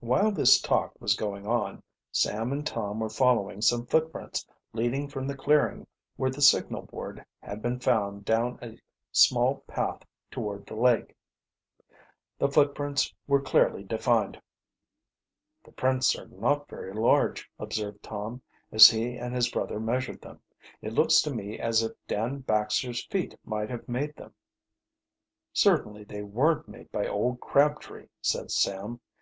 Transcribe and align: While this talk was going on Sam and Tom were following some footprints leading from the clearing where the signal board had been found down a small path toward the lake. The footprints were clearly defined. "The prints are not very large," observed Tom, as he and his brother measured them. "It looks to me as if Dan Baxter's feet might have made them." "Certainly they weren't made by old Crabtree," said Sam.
While 0.00 0.30
this 0.30 0.60
talk 0.60 0.92
was 1.00 1.14
going 1.14 1.46
on 1.46 1.82
Sam 2.12 2.52
and 2.52 2.66
Tom 2.66 3.00
were 3.00 3.08
following 3.08 3.62
some 3.62 3.86
footprints 3.86 4.46
leading 4.74 5.08
from 5.08 5.26
the 5.26 5.34
clearing 5.34 5.86
where 6.16 6.28
the 6.28 6.42
signal 6.42 6.82
board 6.82 7.24
had 7.40 7.62
been 7.62 7.80
found 7.80 8.26
down 8.26 8.58
a 8.60 8.78
small 9.10 9.60
path 9.62 10.02
toward 10.30 10.66
the 10.66 10.74
lake. 10.76 11.16
The 12.36 12.50
footprints 12.50 13.14
were 13.26 13.40
clearly 13.40 13.82
defined. 13.84 14.38
"The 15.64 15.72
prints 15.72 16.14
are 16.14 16.28
not 16.28 16.68
very 16.68 16.92
large," 16.92 17.50
observed 17.58 18.02
Tom, 18.02 18.42
as 18.70 18.90
he 18.90 19.16
and 19.16 19.34
his 19.34 19.50
brother 19.50 19.80
measured 19.80 20.20
them. 20.20 20.40
"It 20.82 20.92
looks 20.92 21.22
to 21.22 21.30
me 21.34 21.58
as 21.58 21.82
if 21.82 21.92
Dan 22.06 22.40
Baxter's 22.40 23.06
feet 23.06 23.34
might 23.46 23.70
have 23.70 23.88
made 23.88 24.14
them." 24.16 24.34
"Certainly 25.54 26.04
they 26.04 26.20
weren't 26.20 26.68
made 26.68 26.92
by 26.92 27.06
old 27.08 27.40
Crabtree," 27.40 28.08
said 28.20 28.50
Sam. 28.50 29.00